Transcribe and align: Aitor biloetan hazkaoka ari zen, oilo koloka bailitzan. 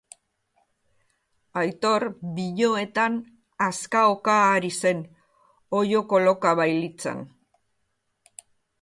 Aitor 1.61 2.05
biloetan 2.39 3.19
hazkaoka 3.67 4.41
ari 4.49 4.75
zen, 4.81 5.07
oilo 5.83 6.05
koloka 6.11 6.59
bailitzan. 6.63 7.27